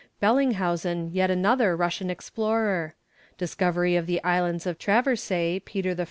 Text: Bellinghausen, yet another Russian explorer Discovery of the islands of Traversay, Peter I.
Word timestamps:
Bellinghausen, 0.19 1.11
yet 1.13 1.29
another 1.29 1.75
Russian 1.77 2.09
explorer 2.09 2.95
Discovery 3.37 3.95
of 3.95 4.07
the 4.07 4.23
islands 4.23 4.65
of 4.65 4.79
Traversay, 4.79 5.63
Peter 5.63 5.91
I. 5.91 5.97